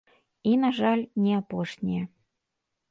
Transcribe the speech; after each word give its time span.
І, 0.49 0.53
на 0.63 0.69
жаль, 0.79 1.03
не 1.27 1.37
апошнія. 1.43 2.03